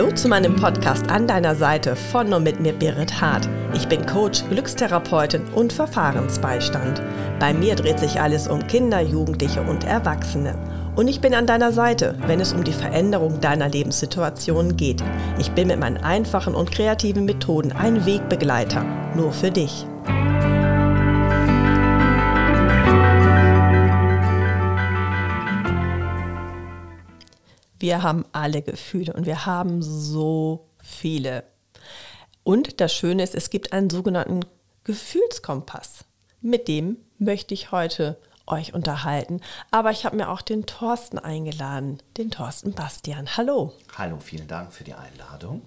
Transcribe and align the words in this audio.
Hallo 0.00 0.12
zu 0.12 0.28
meinem 0.28 0.56
Podcast 0.56 1.10
an 1.10 1.26
deiner 1.26 1.54
Seite 1.54 1.94
von 1.94 2.32
und 2.32 2.42
mit 2.42 2.58
mir 2.58 2.72
Berit 2.72 3.20
Hart. 3.20 3.46
Ich 3.74 3.86
bin 3.86 4.06
Coach, 4.06 4.42
Glückstherapeutin 4.48 5.42
und 5.54 5.74
Verfahrensbeistand. 5.74 7.02
Bei 7.38 7.52
mir 7.52 7.74
dreht 7.74 7.98
sich 7.98 8.18
alles 8.18 8.48
um 8.48 8.66
Kinder, 8.66 9.02
Jugendliche 9.02 9.60
und 9.60 9.84
Erwachsene. 9.84 10.54
Und 10.96 11.06
ich 11.08 11.20
bin 11.20 11.34
an 11.34 11.46
deiner 11.46 11.70
Seite, 11.70 12.16
wenn 12.26 12.40
es 12.40 12.54
um 12.54 12.64
die 12.64 12.72
Veränderung 12.72 13.42
deiner 13.42 13.68
Lebenssituation 13.68 14.74
geht. 14.74 15.04
Ich 15.38 15.50
bin 15.52 15.68
mit 15.68 15.78
meinen 15.78 15.98
einfachen 15.98 16.54
und 16.54 16.72
kreativen 16.72 17.26
Methoden 17.26 17.70
ein 17.72 18.06
Wegbegleiter, 18.06 18.82
nur 19.14 19.32
für 19.32 19.50
dich. 19.50 19.84
Wir 27.80 28.02
haben 28.02 28.26
alle 28.32 28.60
Gefühle 28.60 29.14
und 29.14 29.24
wir 29.24 29.46
haben 29.46 29.82
so 29.82 30.68
viele. 30.82 31.44
Und 32.42 32.78
das 32.78 32.92
Schöne 32.92 33.22
ist, 33.22 33.34
es 33.34 33.48
gibt 33.48 33.72
einen 33.72 33.88
sogenannten 33.88 34.44
Gefühlskompass. 34.84 36.04
Mit 36.42 36.68
dem 36.68 36.98
möchte 37.18 37.54
ich 37.54 37.72
heute 37.72 38.18
euch 38.46 38.74
unterhalten. 38.74 39.40
Aber 39.70 39.92
ich 39.92 40.04
habe 40.04 40.16
mir 40.16 40.28
auch 40.28 40.42
den 40.42 40.66
Thorsten 40.66 41.18
eingeladen, 41.18 42.02
den 42.18 42.30
Thorsten 42.30 42.74
Bastian. 42.74 43.38
Hallo. 43.38 43.72
Hallo, 43.96 44.18
vielen 44.18 44.46
Dank 44.46 44.74
für 44.74 44.84
die 44.84 44.94
Einladung. 44.94 45.62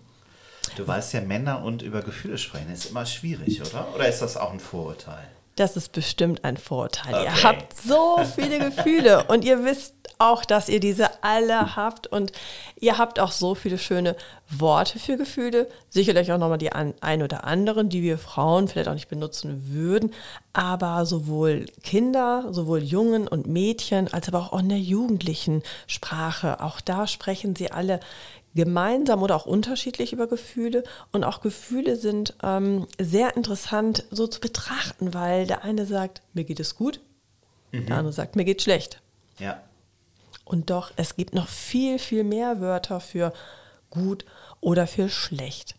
Du 0.76 0.88
weißt 0.88 1.14
ja, 1.14 1.22
Männer 1.22 1.64
und 1.64 1.82
über 1.82 2.04
Gefühle 2.04 2.38
sprechen 2.38 2.72
ist 2.72 2.86
immer 2.86 3.08
schwierig, 3.08 3.60
oder? 3.62 3.94
Oder 3.96 4.08
ist 4.08 4.22
das 4.22 4.38
auch 4.38 4.52
ein 4.52 4.60
Vorurteil? 4.60 5.28
Das 5.56 5.78
ist 5.78 5.92
bestimmt 5.92 6.44
ein 6.44 6.58
Vorurteil. 6.58 7.14
Okay. 7.14 7.24
Ihr 7.26 7.44
habt 7.44 7.80
so 7.80 8.20
viele 8.36 8.58
Gefühle 8.60 9.24
und 9.28 9.46
ihr 9.46 9.64
wisst 9.64 9.94
auch, 10.18 10.46
dass 10.46 10.70
ihr 10.70 10.80
diese 10.80 11.24
alle 11.24 11.76
habt 11.76 12.08
und 12.08 12.32
ihr 12.80 12.98
habt 12.98 13.20
auch 13.20 13.32
so 13.32 13.56
viele 13.56 13.78
schöne 13.78 14.16
Worte 14.50 14.98
für 15.00 15.18
Gefühle. 15.18 15.68
Sicherlich 15.90 16.32
auch 16.32 16.38
nochmal 16.38 16.58
die 16.58 16.72
ein 16.72 17.22
oder 17.22 17.44
anderen, 17.44 17.90
die 17.90 18.02
wir 18.02 18.18
Frauen 18.18 18.68
vielleicht 18.68 18.88
auch 18.88 18.94
nicht 18.94 19.10
benutzen 19.10 19.74
würden. 19.74 20.14
Aber 20.54 21.06
sowohl 21.06 21.66
Kinder, 21.84 22.46
sowohl 22.52 22.84
Jungen 22.84 23.28
und 23.28 23.48
Mädchen, 23.48 24.12
als 24.14 24.28
aber 24.28 24.40
auch 24.40 24.60
in 24.60 24.70
der 24.70 24.80
jugendlichen 24.80 25.62
Sprache, 25.88 26.62
auch 26.62 26.80
da 26.82 27.08
sprechen 27.08 27.56
sie 27.56 27.72
alle 27.72 28.00
gemeinsam 28.56 29.24
oder 29.24 29.36
auch 29.36 29.46
unterschiedlich 29.46 30.14
über 30.14 30.28
Gefühle. 30.28 30.84
Und 31.12 31.24
auch 31.24 31.42
Gefühle 31.42 31.96
sind 31.96 32.36
ähm, 32.44 32.88
sehr 33.00 33.36
interessant 33.36 34.06
so 34.12 34.28
zu 34.28 34.40
betrachten, 34.40 35.14
weil 35.14 35.48
der 35.48 35.64
eine 35.64 35.86
sagt, 35.86 36.22
mir 36.34 36.44
geht 36.44 36.60
es 36.60 36.76
gut, 36.76 37.00
mhm. 37.72 37.86
der 37.88 37.98
andere 37.98 38.14
sagt, 38.14 38.36
mir 38.36 38.46
geht 38.46 38.62
schlecht. 38.62 39.02
Ja. 39.40 39.62
Und 40.46 40.70
doch, 40.70 40.92
es 40.98 41.16
gibt 41.16 41.34
noch 41.34 41.48
viel, 41.48 42.00
viel 42.00 42.24
mehr 42.24 42.60
Wörter 42.60 43.00
für 43.00 43.34
gut 43.90 44.26
oder 44.60 44.88
für 44.88 45.10
schlecht. 45.10 45.76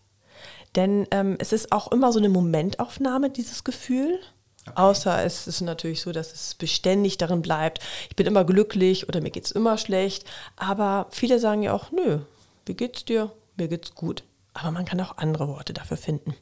Denn 0.74 1.06
ähm, 1.10 1.36
es 1.38 1.52
ist 1.52 1.72
auch 1.72 1.92
immer 1.92 2.12
so 2.12 2.18
eine 2.18 2.28
Momentaufnahme, 2.28 3.30
dieses 3.30 3.64
Gefühl. 3.64 4.18
Okay. 4.66 4.72
Außer 4.76 5.24
es 5.24 5.46
ist 5.46 5.60
natürlich 5.60 6.00
so, 6.00 6.10
dass 6.10 6.32
es 6.32 6.54
beständig 6.54 7.18
darin 7.18 7.42
bleibt, 7.42 7.80
ich 8.08 8.16
bin 8.16 8.26
immer 8.26 8.44
glücklich 8.44 9.08
oder 9.08 9.20
mir 9.20 9.30
geht 9.30 9.44
es 9.44 9.50
immer 9.50 9.76
schlecht. 9.76 10.24
Aber 10.56 11.06
viele 11.10 11.38
sagen 11.38 11.62
ja 11.62 11.74
auch, 11.74 11.92
nö, 11.92 12.20
wie 12.66 12.74
geht's 12.74 13.04
dir? 13.04 13.32
Mir 13.56 13.68
geht's 13.68 13.94
gut. 13.94 14.24
Aber 14.54 14.70
man 14.70 14.84
kann 14.84 15.00
auch 15.00 15.18
andere 15.18 15.48
Worte 15.48 15.72
dafür 15.72 15.96
finden. 15.96 16.34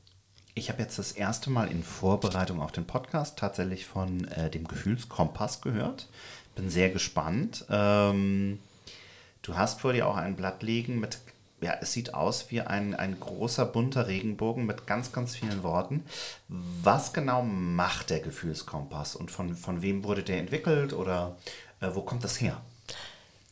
Ich 0.55 0.69
habe 0.69 0.83
jetzt 0.83 0.99
das 0.99 1.13
erste 1.13 1.49
Mal 1.49 1.71
in 1.71 1.83
Vorbereitung 1.83 2.61
auf 2.61 2.73
den 2.73 2.87
Podcast 2.87 3.39
tatsächlich 3.39 3.87
von 3.87 4.25
äh, 4.29 4.51
dem 4.51 4.69
Gefühlskompass 4.69 5.63
gehört. 5.63 6.09
Bin 6.55 6.69
sehr 6.69 6.91
gespannt. 6.91 7.65
Ähm, 7.71 8.59
du 9.41 9.57
hast 9.57 9.81
vor 9.81 9.95
dir 9.95 10.07
auch 10.07 10.17
ein 10.17 10.37
Blatt 10.37 10.63
liegen 10.63 11.01
mit, 11.01 11.19
ja, 11.63 11.75
es 11.81 11.93
sieht 11.93 12.13
aus 12.13 12.51
wie 12.51 12.61
ein, 12.61 12.95
ein 12.95 13.19
großer 13.19 13.65
bunter 13.65 14.09
Regenbogen 14.09 14.67
mit 14.67 14.87
ganz, 14.87 15.11
ganz 15.11 15.35
vielen 15.35 15.63
Worten. 15.63 16.05
Was 16.49 17.15
genau 17.15 17.43
macht 17.43 18.11
der 18.11 18.21
Gefühlskompass 18.21 19.17
und 19.17 19.31
von, 19.31 19.57
von 19.57 19.81
wem 19.81 20.05
wurde 20.05 20.23
der 20.23 20.39
entwickelt 20.39 20.93
oder 20.93 21.37
äh, 21.81 21.89
wo 21.95 22.03
kommt 22.03 22.25
das 22.25 22.43
her? 22.43 22.61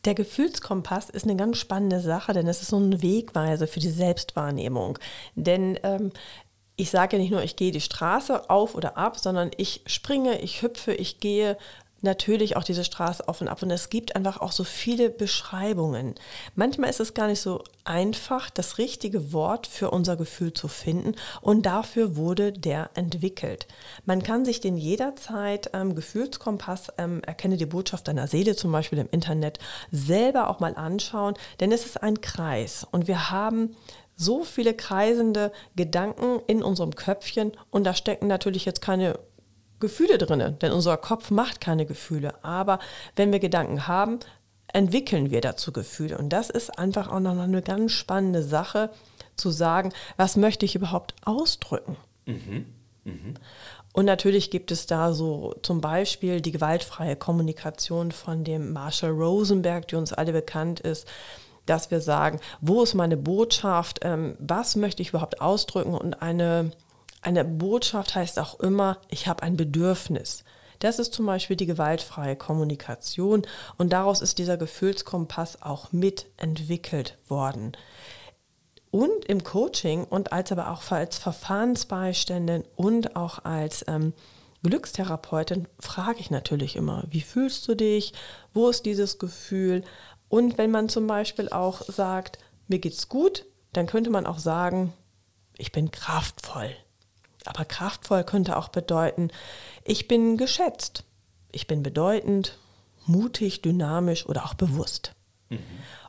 Der 0.05 0.15
Gefühlskompass 0.15 1.09
ist 1.09 1.25
eine 1.25 1.35
ganz 1.35 1.57
spannende 1.57 2.01
Sache, 2.01 2.33
denn 2.33 2.47
es 2.47 2.61
ist 2.61 2.69
so 2.69 2.77
ein 2.77 3.01
Wegweiser 3.01 3.67
für 3.67 3.79
die 3.79 3.89
Selbstwahrnehmung. 3.89 4.97
Denn 5.35 5.79
ähm, 5.83 6.11
ich 6.75 6.89
sage 6.89 7.17
ja 7.17 7.21
nicht 7.21 7.31
nur, 7.31 7.43
ich 7.43 7.55
gehe 7.55 7.71
die 7.71 7.81
Straße 7.81 8.49
auf 8.49 8.73
oder 8.73 8.97
ab, 8.97 9.19
sondern 9.19 9.51
ich 9.57 9.83
springe, 9.85 10.41
ich 10.41 10.63
hüpfe, 10.63 10.93
ich 10.93 11.19
gehe 11.19 11.57
natürlich 12.01 12.57
auch 12.57 12.63
diese 12.63 12.83
Straße 12.83 13.27
auf 13.27 13.41
und 13.41 13.47
ab. 13.47 13.61
Und 13.61 13.71
es 13.71 13.89
gibt 13.89 14.15
einfach 14.15 14.41
auch 14.41 14.51
so 14.51 14.63
viele 14.63 15.09
Beschreibungen. 15.09 16.15
Manchmal 16.55 16.89
ist 16.89 16.99
es 16.99 17.13
gar 17.13 17.27
nicht 17.27 17.41
so 17.41 17.63
einfach, 17.83 18.49
das 18.49 18.77
richtige 18.77 19.33
Wort 19.33 19.67
für 19.67 19.91
unser 19.91 20.15
Gefühl 20.15 20.53
zu 20.53 20.67
finden. 20.67 21.15
Und 21.41 21.65
dafür 21.65 22.15
wurde 22.15 22.51
der 22.51 22.89
entwickelt. 22.95 23.67
Man 24.05 24.23
kann 24.23 24.45
sich 24.45 24.61
den 24.61 24.77
jederzeit 24.77 25.69
ähm, 25.73 25.95
Gefühlskompass, 25.95 26.93
ähm, 26.97 27.21
erkenne 27.23 27.57
die 27.57 27.65
Botschaft 27.65 28.07
deiner 28.07 28.27
Seele 28.27 28.55
zum 28.55 28.71
Beispiel 28.71 28.99
im 28.99 29.09
Internet, 29.11 29.59
selber 29.91 30.49
auch 30.49 30.59
mal 30.59 30.75
anschauen. 30.75 31.35
Denn 31.59 31.71
es 31.71 31.85
ist 31.85 32.01
ein 32.01 32.21
Kreis. 32.21 32.85
Und 32.91 33.07
wir 33.07 33.29
haben 33.31 33.75
so 34.21 34.43
viele 34.43 34.73
kreisende 34.75 35.51
Gedanken 35.75 36.41
in 36.45 36.61
unserem 36.61 36.93
Köpfchen 36.95 37.53
und 37.71 37.85
da 37.85 37.95
stecken 37.95 38.27
natürlich 38.27 38.65
jetzt 38.65 38.81
keine 38.81 39.17
Gefühle 39.81 40.17
drin, 40.17 40.57
denn 40.61 40.71
unser 40.71 40.95
Kopf 40.95 41.29
macht 41.29 41.59
keine 41.59 41.85
Gefühle. 41.85 42.33
Aber 42.43 42.79
wenn 43.17 43.33
wir 43.33 43.39
Gedanken 43.39 43.87
haben, 43.87 44.19
entwickeln 44.71 45.31
wir 45.31 45.41
dazu 45.41 45.73
Gefühle. 45.73 46.17
Und 46.17 46.29
das 46.29 46.49
ist 46.49 46.79
einfach 46.79 47.11
auch 47.11 47.19
noch 47.19 47.37
eine 47.37 47.61
ganz 47.61 47.91
spannende 47.91 48.43
Sache, 48.43 48.89
zu 49.35 49.49
sagen, 49.49 49.91
was 50.17 50.37
möchte 50.37 50.65
ich 50.65 50.75
überhaupt 50.75 51.15
ausdrücken. 51.23 51.97
Mhm. 52.25 52.65
Mhm. 53.03 53.33
Und 53.93 54.05
natürlich 54.05 54.51
gibt 54.51 54.71
es 54.71 54.85
da 54.85 55.13
so 55.13 55.55
zum 55.63 55.81
Beispiel 55.81 56.39
die 56.39 56.51
gewaltfreie 56.51 57.15
Kommunikation 57.15 58.11
von 58.11 58.43
dem 58.43 58.71
Marshall 58.71 59.11
Rosenberg, 59.11 59.87
die 59.87 59.95
uns 59.95 60.13
alle 60.13 60.31
bekannt 60.31 60.79
ist, 60.79 61.07
dass 61.65 61.91
wir 61.91 61.99
sagen, 61.99 62.39
wo 62.61 62.83
ist 62.83 62.93
meine 62.93 63.17
Botschaft, 63.17 63.99
ähm, 64.03 64.35
was 64.39 64.75
möchte 64.75 65.01
ich 65.01 65.09
überhaupt 65.09 65.41
ausdrücken 65.41 65.93
und 65.93 66.21
eine 66.21 66.71
eine 67.21 67.45
Botschaft 67.45 68.15
heißt 68.15 68.39
auch 68.39 68.59
immer, 68.59 68.97
ich 69.09 69.27
habe 69.27 69.43
ein 69.43 69.57
Bedürfnis. 69.57 70.43
Das 70.79 70.97
ist 70.97 71.13
zum 71.13 71.27
Beispiel 71.27 71.55
die 71.55 71.67
gewaltfreie 71.67 72.35
Kommunikation 72.35 73.43
und 73.77 73.93
daraus 73.93 74.21
ist 74.21 74.39
dieser 74.39 74.57
Gefühlskompass 74.57 75.61
auch 75.61 75.91
mitentwickelt 75.91 77.17
worden. 77.27 77.73
Und 78.89 79.25
im 79.25 79.43
Coaching 79.43 80.03
und 80.03 80.33
als 80.33 80.51
aber 80.51 80.71
auch 80.71 80.91
als 80.91 81.17
Verfahrensbeiständin 81.19 82.63
und 82.75 83.15
auch 83.15 83.45
als 83.45 83.85
ähm, 83.87 84.13
Glückstherapeutin 84.63 85.67
frage 85.79 86.19
ich 86.19 86.29
natürlich 86.29 86.75
immer, 86.75 87.03
wie 87.09 87.21
fühlst 87.21 87.67
du 87.67 87.75
dich? 87.75 88.13
Wo 88.53 88.67
ist 88.67 88.85
dieses 88.85 89.17
Gefühl? 89.17 89.83
Und 90.29 90.57
wenn 90.57 90.71
man 90.71 90.89
zum 90.89 91.07
Beispiel 91.07 91.49
auch 91.49 91.81
sagt, 91.83 92.39
mir 92.67 92.79
geht's 92.79 93.07
gut, 93.07 93.45
dann 93.73 93.87
könnte 93.87 94.09
man 94.09 94.25
auch 94.25 94.39
sagen, 94.39 94.93
ich 95.57 95.71
bin 95.71 95.91
kraftvoll. 95.91 96.75
Aber 97.45 97.65
kraftvoll 97.65 98.23
könnte 98.23 98.57
auch 98.57 98.69
bedeuten, 98.69 99.29
ich 99.83 100.07
bin 100.07 100.37
geschätzt, 100.37 101.03
ich 101.51 101.67
bin 101.67 101.83
bedeutend, 101.83 102.57
mutig, 103.05 103.61
dynamisch 103.61 104.25
oder 104.25 104.45
auch 104.45 104.53
bewusst. 104.53 105.13
Mhm. 105.49 105.59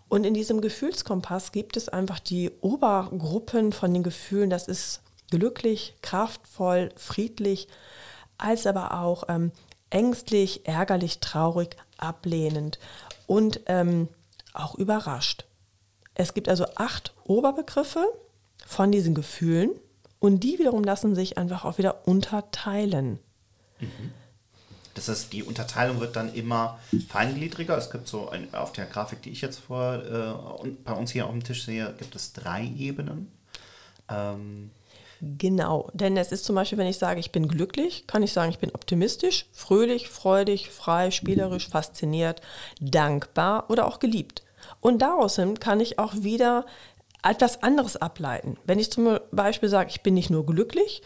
Und 0.09 0.25
in 0.25 0.35
diesem 0.35 0.61
Gefühlskompass 0.61 1.53
gibt 1.53 1.77
es 1.79 1.89
einfach 1.89 2.19
die 2.19 2.51
Obergruppen 2.61 3.73
von 3.73 3.95
den 3.95 4.03
Gefühlen, 4.03 4.51
das 4.51 4.69
ist 4.69 5.01
glücklich, 5.31 5.95
kraftvoll, 6.03 6.91
friedlich, 6.97 7.67
als 8.37 8.67
aber 8.67 9.01
auch 9.01 9.25
ähm, 9.29 9.53
ängstlich, 9.89 10.67
ärgerlich, 10.67 11.21
traurig, 11.21 11.77
ablehnend 11.97 12.79
und 13.27 13.61
ähm, 13.67 14.09
auch 14.53 14.75
überrascht. 14.75 15.47
Es 16.15 16.35
gibt 16.35 16.49
also 16.49 16.67
acht 16.75 17.15
Oberbegriffe 17.25 18.07
von 18.67 18.93
diesen 18.93 19.15
Gefühlen 19.15 19.71
und 20.23 20.45
die 20.45 20.61
wiederum 20.61 20.85
lassen 20.85 21.17
sich 21.17 21.37
einfach 21.37 21.65
auch 21.65 21.79
wieder 21.79 22.07
unterteilen. 22.07 23.19
Mhm. 23.81 24.13
Das 24.95 25.09
heißt, 25.09 25.33
die 25.33 25.43
Unterteilung 25.43 25.99
wird 25.99 26.15
dann 26.15 26.33
immer 26.33 26.79
feingliedriger. 27.09 27.77
Es 27.77 27.91
gibt 27.91 28.07
so 28.07 28.29
ein, 28.29 28.55
auf 28.55 28.73
der 28.73 28.87
Grafik, 28.87 29.23
die 29.23 29.31
ich 29.31 29.41
jetzt 29.41 29.59
vor 29.59 29.95
äh, 29.95 30.69
bei 30.85 30.93
uns 30.93 31.11
hier 31.11 31.27
auf 31.27 31.33
dem 31.33 31.43
Tisch 31.43 31.65
sehe, 31.65 31.93
gibt 31.99 32.15
es 32.15 32.33
drei 32.33 32.65
Ebenen. 32.79 33.33
Ähm 34.09 34.71
Genau, 35.39 35.89
denn 35.93 36.17
es 36.17 36.33
ist 36.33 36.45
zum 36.45 36.57
Beispiel, 36.57 36.79
wenn 36.79 36.89
ich 36.89 36.99
sage, 36.99 37.21
ich 37.21 37.31
bin 37.31 37.47
glücklich, 37.47 38.09
kann 38.09 38.25
ich 38.25 38.33
sagen, 38.33 38.51
ich 38.51 38.59
bin 38.59 38.75
optimistisch, 38.75 39.47
fröhlich, 39.53 40.09
freudig, 40.09 40.71
frei, 40.71 41.13
spielerisch, 41.13 41.69
fasziniert, 41.69 42.41
dankbar 42.81 43.71
oder 43.71 43.87
auch 43.87 44.01
geliebt. 44.01 44.43
Und 44.81 45.01
daraus 45.01 45.41
kann 45.61 45.79
ich 45.79 46.01
auch 46.01 46.13
wieder 46.17 46.67
etwas 47.23 47.63
anderes 47.63 47.97
ableiten. 47.97 48.59
Wenn 48.65 48.79
ich 48.79 48.91
zum 48.91 49.19
Beispiel 49.31 49.69
sage, 49.69 49.91
ich 49.91 50.03
bin 50.03 50.15
nicht 50.15 50.31
nur 50.31 50.45
glücklich, 50.45 51.03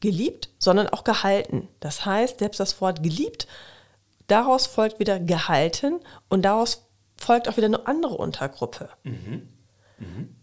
geliebt, 0.00 0.50
sondern 0.58 0.88
auch 0.88 1.04
gehalten. 1.04 1.68
Das 1.80 2.04
heißt, 2.04 2.40
selbst 2.40 2.58
das 2.60 2.80
Wort 2.80 3.02
geliebt, 3.02 3.46
daraus 4.26 4.66
folgt 4.66 4.98
wieder 4.98 5.20
gehalten 5.20 6.00
und 6.28 6.42
daraus 6.42 6.88
folgt 7.16 7.48
auch 7.48 7.56
wieder 7.56 7.68
eine 7.68 7.86
andere 7.86 8.16
Untergruppe. 8.16 8.88
Mhm. 9.04 9.48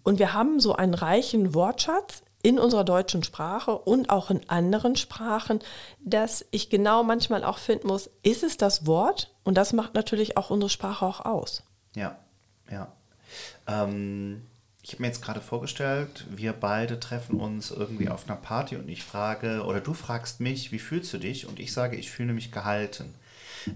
Und 0.04 0.19
wir 0.19 0.33
haben 0.33 0.62
so 0.62 0.74
einen 0.74 0.94
reichen 0.94 1.54
Wortschatz 1.54 2.24
in 2.42 2.57
unserer 2.57 2.86
deutschen 2.86 3.24
Sprache 3.24 3.77
und 3.77 4.10
auch 4.10 4.30
in 4.30 4.50
anderen 4.50 4.95
Sprachen, 4.95 5.60
dass 6.00 6.45
ich 6.51 6.69
genau 6.69 7.04
manchmal 7.04 7.44
auch 7.44 7.57
finden 7.57 7.88
muss, 7.88 8.10
ist 8.24 8.44
es 8.44 8.56
das 8.56 8.88
Wort? 8.88 9.36
Und 9.44 9.56
das 9.56 9.74
macht 9.74 9.94
natürlich 9.94 10.38
auch 10.38 10.50
unsere 10.50 10.69
Sprache 10.69 11.06
auch 11.06 11.25
aus. 11.25 11.63
Ja, 11.95 12.18
ja. 12.71 12.94
Ähm, 13.68 14.45
ich 14.81 14.94
habe 14.94 15.02
mir 15.02 15.08
jetzt 15.08 15.22
gerade 15.22 15.42
vorgestellt, 15.42 16.26
wir 16.30 16.54
beide 16.54 17.00
treffen 17.00 17.40
uns 17.40 17.72
irgendwie 17.72 18.10
auf 18.10 18.28
einer 18.28 18.38
Party 18.38 18.78
und 18.78 18.88
ich 18.88 19.04
frage, 19.04 19.64
oder 19.66 19.81
du 19.81 19.94
fragst 19.94 20.40
mich, 20.40 20.72
wie 20.72 20.80
fühlst 20.80 21.14
du 21.14 21.18
dich? 21.18 21.48
Und 21.48 21.60
ich 21.60 21.74
sage, 21.74 21.98
ich 21.98 22.10
fühle 22.10 22.34
mich 22.34 22.52
gehalten. 22.52 23.14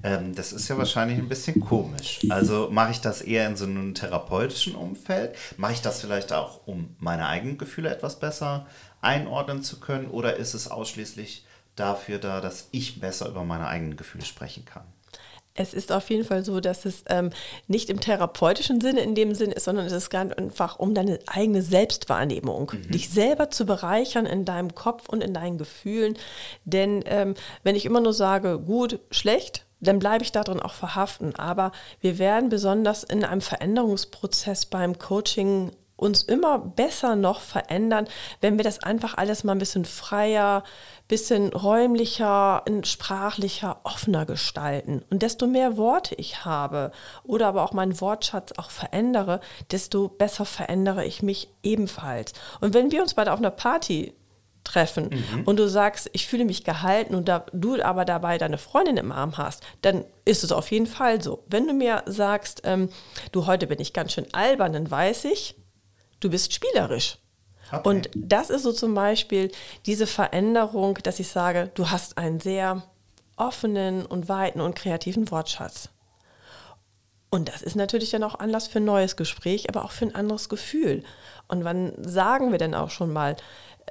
Ähm, 0.02 0.34
das 0.34 0.54
ist 0.54 0.70
ja 0.70 0.78
wahrscheinlich 0.78 1.18
ein 1.18 1.28
bisschen 1.28 1.60
komisch. 1.60 2.20
Also 2.30 2.70
mache 2.72 2.92
ich 2.92 3.02
das 3.02 3.22
eher 3.22 3.48
in 3.48 3.58
so 3.58 3.66
einem 3.66 3.94
therapeutischen 3.94 4.76
Umfeld? 4.76 5.36
Mache 5.58 5.74
ich 5.74 5.82
das 5.82 6.00
vielleicht 6.00 6.32
auch, 6.32 6.66
um 6.66 6.96
meine 7.00 7.28
eigenen 7.28 7.58
Gefühle 7.58 7.90
etwas 7.90 8.20
besser 8.20 8.66
einordnen 9.02 9.62
zu 9.62 9.82
können? 9.82 10.08
Oder 10.08 10.38
ist 10.38 10.54
es 10.54 10.70
ausschließlich 10.70 11.46
dafür 11.76 12.18
da, 12.18 12.40
dass 12.40 12.70
ich 12.72 13.02
besser 13.02 13.28
über 13.28 13.44
meine 13.44 13.68
eigenen 13.68 13.98
Gefühle 13.98 14.26
sprechen 14.26 14.64
kann? 14.64 14.86
Es 15.56 15.74
ist 15.74 15.92
auf 15.92 16.10
jeden 16.10 16.26
Fall 16.26 16.44
so, 16.44 16.60
dass 16.60 16.86
es 16.86 17.04
ähm, 17.08 17.30
nicht 17.68 17.90
im 17.90 18.00
therapeutischen 18.00 18.82
Sinne 18.82 19.02
in 19.02 19.14
dem 19.14 19.36
Sinne 19.36 19.54
ist, 19.54 19.66
sondern 19.66 19.86
es 19.86 19.94
ist 19.94 20.10
ganz 20.10 20.34
einfach 20.34 20.80
um 20.80 20.96
deine 20.96 21.20
eigene 21.28 21.62
Selbstwahrnehmung, 21.62 22.72
mhm. 22.74 22.92
dich 22.92 23.10
selber 23.10 23.52
zu 23.52 23.66
bereichern 23.66 24.26
in 24.26 24.46
deinem 24.46 24.74
Kopf 24.74 25.10
und 25.10 25.24
in 25.24 25.34
deinen 25.34 25.60
Gefühlen. 25.60 26.18
Denn 26.66 27.04
ähm, 27.06 27.36
wenn 27.64 27.76
ich 27.76 27.86
immer 27.86 28.02
nur 28.02 28.14
sage, 28.14 28.58
gut, 28.58 29.00
schlecht, 29.12 29.66
dann 29.80 30.00
bleibe 30.00 30.24
ich 30.24 30.32
darin 30.32 30.60
auch 30.60 30.74
verhaften. 30.74 31.36
Aber 31.36 31.72
wir 32.00 32.18
werden 32.18 32.50
besonders 32.50 33.04
in 33.04 33.24
einem 33.24 33.42
Veränderungsprozess 33.42 34.66
beim 34.66 34.98
Coaching 34.98 35.72
uns 36.04 36.22
immer 36.22 36.60
besser 36.60 37.16
noch 37.16 37.42
verändern, 37.42 38.08
wenn 38.42 38.58
wir 38.58 38.64
das 38.64 38.84
einfach 38.84 39.18
alles 39.18 39.44
mal 39.44 39.54
ein 39.54 39.60
bisschen 39.60 39.86
freier, 39.86 40.64
bisschen 41.08 41.54
räumlicher, 41.54 42.64
sprachlicher, 42.84 43.80
offener 43.84 44.26
gestalten. 44.26 45.04
Und 45.10 45.22
desto 45.22 45.48
mehr 45.48 45.78
Worte 45.78 46.16
ich 46.16 46.46
habe 46.46 46.92
oder 47.24 47.48
aber 47.48 47.64
auch 47.64 47.74
meinen 47.74 48.00
Wortschatz 48.00 48.54
auch 48.58 48.70
verändere, 48.70 49.40
desto 49.72 50.08
besser 50.08 50.46
verändere 50.46 51.06
ich 51.06 51.24
mich 51.24 51.50
ebenfalls. 51.64 52.34
Und 52.62 52.74
wenn 52.74 52.92
wir 52.92 53.02
uns 53.02 53.14
beide 53.14 53.34
auf 53.34 53.40
einer 53.40 53.52
Party 53.52 54.14
treffen 54.64 55.10
mhm. 55.12 55.44
und 55.44 55.58
du 55.58 55.68
sagst, 55.68 56.10
ich 56.14 56.28
fühle 56.28 56.46
mich 56.46 56.64
gehalten 56.64 57.16
und 57.16 57.28
da, 57.28 57.46
du 57.52 57.82
aber 57.84 58.06
dabei 58.06 58.38
deine 58.38 58.58
Freundin 58.58 58.98
im 58.98 59.12
Arm 59.12 59.38
hast, 59.38 59.64
dann 59.82 60.06
ist 60.26 60.44
es 60.44 60.52
auf 60.52 60.72
jeden 60.72 60.88
Fall 60.88 61.22
so. 61.22 61.44
Wenn 61.48 61.68
du 61.68 61.74
mir 61.74 62.04
sagst, 62.06 62.62
ähm, 62.64 62.90
du, 63.32 63.46
heute 63.46 63.68
bin 63.68 63.80
ich 63.80 63.94
ganz 63.94 64.14
schön 64.14 64.28
albern, 64.34 64.74
dann 64.74 64.90
weiß 64.90 65.26
ich, 65.26 65.56
du 66.24 66.30
bist 66.30 66.54
spielerisch. 66.54 67.18
Okay. 67.72 67.90
Und 67.90 68.10
das 68.16 68.50
ist 68.50 68.64
so 68.64 68.72
zum 68.72 68.94
Beispiel 68.94 69.52
diese 69.86 70.06
Veränderung, 70.06 71.00
dass 71.04 71.20
ich 71.20 71.28
sage, 71.28 71.72
du 71.74 71.90
hast 71.90 72.18
einen 72.18 72.40
sehr 72.40 72.84
offenen 73.36 74.06
und 74.06 74.30
weiten 74.30 74.62
und 74.62 74.76
kreativen 74.76 75.32
Wortschatz. 75.32 75.90
Und 77.32 77.50
das 77.50 77.64
ist 77.64 77.76
natürlich 77.76 78.12
dann 78.12 78.24
auch 78.24 78.38
Anlass 78.38 78.68
für 78.68 78.78
ein 78.78 78.86
neues 78.86 79.16
Gespräch, 79.16 79.68
aber 79.68 79.86
auch 79.86 79.92
für 79.92 80.06
ein 80.06 80.14
anderes 80.14 80.50
Gefühl. 80.50 81.04
Und 81.48 81.64
wann 81.64 81.94
sagen 81.98 82.52
wir 82.52 82.60
denn 82.60 82.76
auch 82.76 82.92
schon 82.92 83.12
mal, 83.12 83.36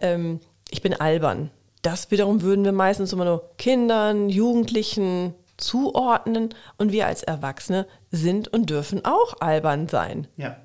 ähm, 0.00 0.38
ich 0.70 0.80
bin 0.80 0.94
albern? 0.94 1.50
Das 1.82 2.12
wiederum 2.12 2.42
würden 2.42 2.64
wir 2.64 2.70
meistens 2.70 3.12
immer 3.12 3.24
nur 3.24 3.50
Kindern, 3.58 4.28
Jugendlichen 4.28 5.34
zuordnen 5.56 6.54
und 6.78 6.92
wir 6.92 7.08
als 7.08 7.24
Erwachsene 7.24 7.88
sind 8.12 8.46
und 8.46 8.70
dürfen 8.70 9.04
auch 9.04 9.34
albern 9.40 9.88
sein. 9.88 10.28
Ja. 10.36 10.56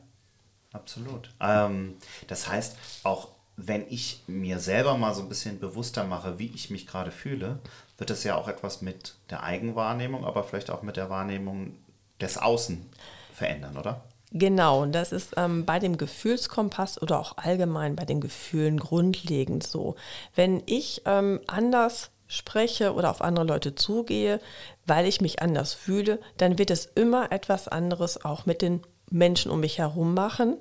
Absolut. 0.78 1.32
Ähm, 1.40 1.96
das 2.28 2.48
heißt, 2.48 2.78
auch 3.04 3.30
wenn 3.56 3.86
ich 3.90 4.24
mir 4.28 4.60
selber 4.60 4.98
mal 4.98 5.16
so 5.16 5.24
ein 5.24 5.30
bisschen 5.30 5.60
bewusster 5.60 6.04
mache, 6.04 6.38
wie 6.38 6.52
ich 6.54 6.70
mich 6.70 6.86
gerade 6.86 7.12
fühle, 7.12 7.60
wird 7.98 8.12
es 8.12 8.24
ja 8.24 8.36
auch 8.36 8.48
etwas 8.48 8.84
mit 8.84 9.16
der 9.32 9.44
Eigenwahrnehmung, 9.44 10.26
aber 10.26 10.44
vielleicht 10.44 10.70
auch 10.70 10.84
mit 10.84 10.96
der 10.96 11.10
Wahrnehmung 11.10 11.76
des 12.22 12.38
Außen 12.38 12.86
verändern, 13.34 13.78
oder? 13.78 14.04
Genau, 14.32 14.84
und 14.84 14.92
das 14.92 15.12
ist 15.12 15.34
ähm, 15.38 15.66
bei 15.66 15.80
dem 15.80 15.98
Gefühlskompass 15.98 17.02
oder 17.02 17.20
auch 17.20 17.38
allgemein 17.38 17.96
bei 17.96 18.06
den 18.06 18.22
Gefühlen 18.22 18.78
grundlegend 18.80 19.66
so. 19.66 19.96
Wenn 20.36 20.62
ich 20.66 21.02
ähm, 21.06 21.40
anders 21.48 22.12
spreche 22.28 22.94
oder 22.94 23.10
auf 23.10 23.22
andere 23.22 23.46
Leute 23.46 23.74
zugehe, 23.74 24.40
weil 24.86 25.08
ich 25.08 25.22
mich 25.22 25.42
anders 25.42 25.74
fühle, 25.74 26.20
dann 26.38 26.60
wird 26.60 26.72
es 26.72 26.86
immer 26.86 27.32
etwas 27.32 27.68
anderes 27.68 28.24
auch 28.24 28.46
mit 28.46 28.62
den 28.62 28.82
Menschen 29.10 29.52
um 29.52 29.60
mich 29.60 29.78
herum 29.78 30.14
machen. 30.14 30.58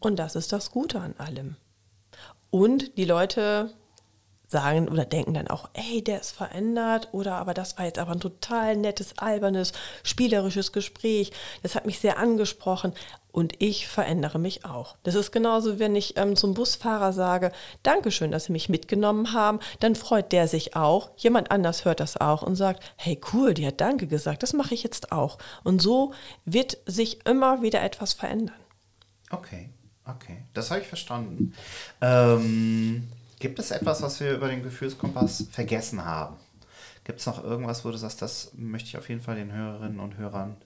Und 0.00 0.18
das 0.18 0.36
ist 0.36 0.52
das 0.52 0.70
Gute 0.70 1.00
an 1.00 1.14
allem. 1.18 1.56
Und 2.50 2.96
die 2.96 3.04
Leute 3.04 3.72
sagen 4.50 4.88
oder 4.88 5.04
denken 5.04 5.34
dann 5.34 5.48
auch, 5.48 5.68
ey, 5.74 6.02
der 6.02 6.20
ist 6.20 6.32
verändert 6.32 7.08
oder 7.12 7.36
aber 7.36 7.54
das 7.54 7.78
war 7.78 7.84
jetzt 7.84 7.98
aber 7.98 8.12
ein 8.12 8.20
total 8.20 8.76
nettes, 8.76 9.16
albernes, 9.16 9.72
spielerisches 10.02 10.72
Gespräch. 10.72 11.32
Das 11.62 11.74
hat 11.74 11.86
mich 11.86 12.00
sehr 12.00 12.18
angesprochen 12.18 12.92
und 13.30 13.54
ich 13.62 13.86
verändere 13.86 14.40
mich 14.40 14.64
auch. 14.64 14.96
Das 15.04 15.14
ist 15.14 15.30
genauso, 15.30 15.78
wenn 15.78 15.94
ich 15.94 16.16
ähm, 16.16 16.34
zum 16.34 16.54
Busfahrer 16.54 17.12
sage, 17.12 17.52
Dankeschön, 17.84 18.32
dass 18.32 18.46
Sie 18.46 18.52
mich 18.52 18.68
mitgenommen 18.68 19.32
haben, 19.32 19.60
dann 19.78 19.94
freut 19.94 20.32
der 20.32 20.48
sich 20.48 20.74
auch. 20.74 21.10
Jemand 21.16 21.52
anders 21.52 21.84
hört 21.84 22.00
das 22.00 22.16
auch 22.16 22.42
und 22.42 22.56
sagt, 22.56 22.82
hey 22.96 23.20
cool, 23.32 23.54
die 23.54 23.66
hat 23.66 23.80
Danke 23.80 24.08
gesagt, 24.08 24.42
das 24.42 24.52
mache 24.52 24.74
ich 24.74 24.82
jetzt 24.82 25.12
auch. 25.12 25.38
Und 25.62 25.80
so 25.80 26.12
wird 26.44 26.78
sich 26.86 27.24
immer 27.24 27.62
wieder 27.62 27.82
etwas 27.82 28.14
verändern. 28.14 28.56
Okay, 29.30 29.70
okay, 30.06 30.44
das 30.54 30.72
habe 30.72 30.80
ich 30.80 30.88
verstanden. 30.88 31.54
Ähm 32.00 33.08
Gibt 33.40 33.58
es 33.58 33.70
etwas, 33.70 34.02
was 34.02 34.20
wir 34.20 34.32
über 34.32 34.48
den 34.48 34.62
Gefühlskompass 34.62 35.46
vergessen 35.50 36.04
haben? 36.04 36.36
Gibt 37.04 37.20
es 37.20 37.26
noch 37.26 37.42
irgendwas, 37.42 37.84
wo 37.84 37.90
du 37.90 37.96
sagst, 37.96 38.20
das 38.20 38.52
möchte 38.54 38.90
ich 38.90 38.98
auf 38.98 39.08
jeden 39.08 39.22
Fall 39.22 39.34
den 39.34 39.50
Hörerinnen 39.50 39.98
und 39.98 40.18
Hörern 40.18 40.56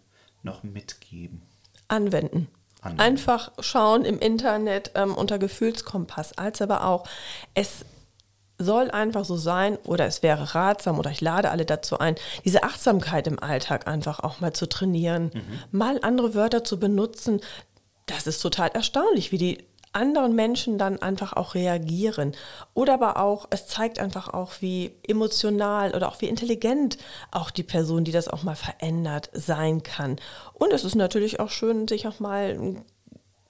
noch 0.43 0.65
mitgeben? 0.65 1.41
Anwenden. 1.87 2.49
Anwenden. 2.83 3.01
Einfach 3.01 3.53
schauen 3.61 4.05
im 4.05 4.19
Internet 4.19 4.91
ähm, 4.97 5.15
unter 5.15 5.39
Gefühlskompass, 5.39 6.37
als 6.37 6.61
aber 6.61 6.85
auch, 6.85 7.09
es 7.55 7.85
soll 8.59 8.91
einfach 8.91 9.25
so 9.25 9.37
sein 9.37 9.77
oder 9.85 10.07
es 10.07 10.25
wäre 10.25 10.57
ratsam 10.57 10.99
oder 10.99 11.13
ich 11.13 11.21
lade 11.21 11.51
alle 11.51 11.65
dazu 11.65 11.99
ein, 11.99 12.17
diese 12.45 12.65
Achtsamkeit 12.65 13.29
im 13.29 13.41
Alltag 13.41 13.87
einfach 13.87 14.21
auch 14.21 14.41
mal 14.41 14.53
zu 14.53 14.69
trainieren, 14.69 15.31
mhm. 15.33 15.79
mal 15.79 16.01
andere 16.03 16.35
Wörter 16.35 16.65
zu 16.65 16.81
benutzen. 16.81 17.41
Das 18.07 18.27
ist 18.27 18.41
total 18.41 18.71
erstaunlich, 18.71 19.31
wie 19.31 19.39
die 19.39 19.65
anderen 19.95 20.35
Menschen 20.35 20.79
dann 20.79 21.01
einfach 21.01 21.33
auch 21.33 21.55
reagieren. 21.55 22.33
Oder 22.75 22.95
aber 22.95 23.19
auch, 23.19 23.47
es 23.51 23.67
zeigt 23.67 23.99
einfach 23.99 24.29
auch, 24.29 24.53
wie 24.61 24.93
emotional 25.07 25.95
oder 25.95 26.09
auch 26.09 26.21
wie 26.21 26.29
intelligent 26.29 26.99
auch 27.31 27.51
die 27.51 27.63
Person, 27.63 28.05
die 28.05 28.13
das 28.13 28.29
auch 28.29 28.43
mal 28.43 28.57
verändert, 28.57 29.31
sein 29.33 29.83
kann. 29.83 30.17
Und 30.53 30.73
es 30.73 30.85
ist 30.85 30.95
natürlich 30.95 31.41
auch 31.41 31.51
schön, 31.51 31.89
sich 31.89 32.07
auch 32.07 32.21
mal 32.21 32.59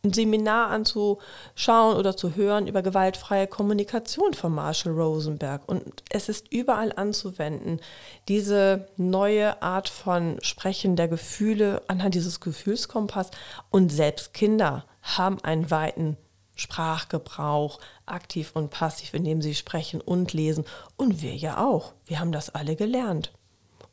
ein 0.05 0.13
Seminar 0.13 0.69
anzuschauen 0.69 1.97
oder 1.97 2.17
zu 2.17 2.37
hören 2.37 2.67
über 2.67 2.83
gewaltfreie 2.83 3.47
Kommunikation 3.47 4.35
von 4.35 4.55
Marshall 4.55 4.93
Rosenberg. 4.93 5.63
Und 5.67 6.03
es 6.11 6.29
ist 6.29 6.53
überall 6.53 6.93
anzuwenden, 6.95 7.81
diese 8.29 8.89
neue 8.97 9.63
Art 9.63 9.89
von 9.89 10.39
Sprechen 10.43 10.97
der 10.97 11.09
Gefühle 11.09 11.83
anhand 11.89 12.15
dieses 12.15 12.41
Gefühlskompass. 12.41 13.31
Und 13.71 13.91
selbst 13.91 14.35
Kinder 14.35 14.85
haben 15.03 15.43
einen 15.43 15.71
weiten 15.71 16.17
Sprachgebrauch, 16.55 17.81
aktiv 18.07 18.53
und 18.55 18.71
passiv, 18.71 19.15
indem 19.15 19.43
sie 19.43 19.55
sprechen 19.55 20.01
und 20.01 20.33
lesen. 20.33 20.65
Und 20.97 21.23
wir 21.23 21.35
ja 21.35 21.65
auch. 21.65 21.95
Wir 22.07 22.21
haben 22.21 22.33
das 22.33 22.51
alle 22.51 22.77
gelernt. 22.77 23.33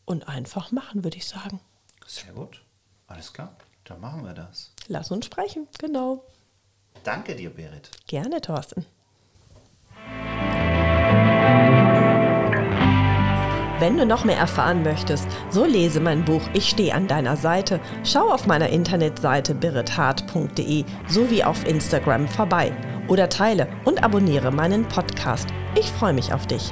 Und 0.06 0.27
einfach 0.27 0.72
machen, 0.72 1.03
würde 1.03 1.18
ich 1.18 1.27
sagen. 1.27 1.60
Sehr 2.06 2.34
gut. 2.34 2.63
Alles 3.08 3.32
klar. 3.34 3.56
Dann 3.86 4.00
machen 4.00 4.24
wir 4.24 4.34
das. 4.34 4.74
Lass 4.88 5.12
uns 5.12 5.25
sprechen, 5.25 5.68
genau. 5.80 6.25
Danke 7.03 7.36
dir, 7.36 7.50
Berit. 7.50 7.89
Gerne, 8.08 8.41
Thorsten. 8.41 8.86
Wenn 13.81 13.97
du 13.97 14.05
noch 14.05 14.25
mehr 14.25 14.38
erfahren 14.38 14.83
möchtest, 14.83 15.27
so 15.50 15.65
lese 15.65 16.01
mein 16.01 16.23
Buch 16.23 16.43
Ich 16.53 16.69
stehe 16.69 16.93
an 16.93 17.07
deiner 17.07 17.35
Seite, 17.35 17.79
schau 18.03 18.29
auf 18.29 18.45
meiner 18.45 18.69
Internetseite 18.69 19.55
birithart.de 19.55 20.85
sowie 21.07 21.43
auf 21.43 21.67
Instagram 21.67 22.27
vorbei 22.27 22.71
oder 23.07 23.27
teile 23.27 23.67
und 23.83 24.03
abonniere 24.03 24.51
meinen 24.51 24.88
Podcast. 24.88 25.50
Ich 25.73 25.91
freue 25.91 26.13
mich 26.13 26.31
auf 26.31 26.45
dich. 26.45 26.71